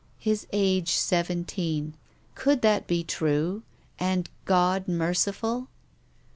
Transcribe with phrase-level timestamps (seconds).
[0.17, 1.93] "His age seven teen."
[2.33, 3.61] Could that be true
[3.99, 5.67] and God merciful